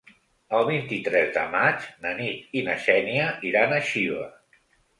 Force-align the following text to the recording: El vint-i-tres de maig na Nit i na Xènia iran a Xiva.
El 0.59 0.63
vint-i-tres 0.69 1.29
de 1.35 1.43
maig 1.57 1.85
na 2.07 2.15
Nit 2.23 2.57
i 2.61 2.65
na 2.71 2.79
Xènia 2.89 3.29
iran 3.53 3.77
a 3.77 3.81
Xiva. 3.95 4.29